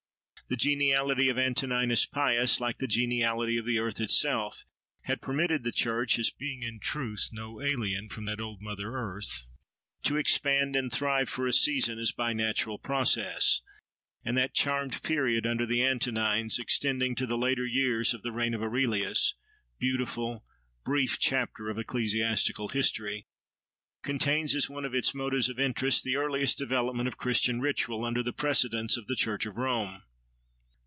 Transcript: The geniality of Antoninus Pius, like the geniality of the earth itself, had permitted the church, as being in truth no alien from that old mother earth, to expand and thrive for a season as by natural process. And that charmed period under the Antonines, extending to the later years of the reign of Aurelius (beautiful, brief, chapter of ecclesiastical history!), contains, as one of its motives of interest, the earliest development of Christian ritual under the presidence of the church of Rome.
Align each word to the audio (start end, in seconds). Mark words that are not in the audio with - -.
The 0.49 0.57
geniality 0.57 1.29
of 1.29 1.37
Antoninus 1.37 2.05
Pius, 2.05 2.59
like 2.59 2.79
the 2.79 2.85
geniality 2.87 3.55
of 3.57 3.65
the 3.65 3.79
earth 3.79 4.01
itself, 4.01 4.65
had 5.03 5.21
permitted 5.21 5.63
the 5.63 5.71
church, 5.71 6.19
as 6.19 6.29
being 6.29 6.61
in 6.61 6.81
truth 6.81 7.29
no 7.31 7.61
alien 7.61 8.09
from 8.09 8.25
that 8.25 8.41
old 8.41 8.59
mother 8.61 8.91
earth, 8.91 9.45
to 10.03 10.17
expand 10.17 10.75
and 10.75 10.91
thrive 10.91 11.29
for 11.29 11.47
a 11.47 11.53
season 11.53 11.99
as 11.99 12.11
by 12.11 12.33
natural 12.33 12.77
process. 12.77 13.61
And 14.25 14.35
that 14.35 14.53
charmed 14.53 15.01
period 15.03 15.47
under 15.47 15.65
the 15.65 15.81
Antonines, 15.85 16.59
extending 16.59 17.15
to 17.15 17.25
the 17.25 17.37
later 17.37 17.65
years 17.65 18.13
of 18.13 18.21
the 18.21 18.33
reign 18.33 18.53
of 18.53 18.61
Aurelius 18.61 19.35
(beautiful, 19.79 20.43
brief, 20.83 21.17
chapter 21.17 21.69
of 21.69 21.79
ecclesiastical 21.79 22.67
history!), 22.67 23.25
contains, 24.03 24.53
as 24.53 24.69
one 24.69 24.83
of 24.83 24.93
its 24.93 25.15
motives 25.15 25.47
of 25.47 25.61
interest, 25.61 26.03
the 26.03 26.17
earliest 26.17 26.57
development 26.57 27.07
of 27.07 27.15
Christian 27.15 27.61
ritual 27.61 28.03
under 28.03 28.21
the 28.21 28.33
presidence 28.33 28.97
of 28.97 29.07
the 29.07 29.15
church 29.15 29.45
of 29.45 29.55
Rome. 29.55 30.03